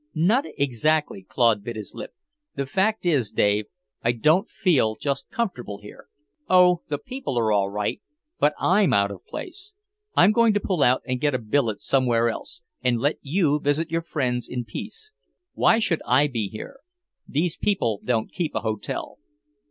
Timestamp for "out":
8.93-9.11, 10.81-11.03